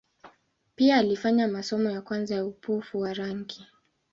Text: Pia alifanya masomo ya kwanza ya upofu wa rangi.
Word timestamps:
Pia 0.75 0.97
alifanya 0.97 1.47
masomo 1.47 1.89
ya 1.89 2.01
kwanza 2.01 2.35
ya 2.35 2.45
upofu 2.45 2.99
wa 2.99 3.13
rangi. 3.13 3.67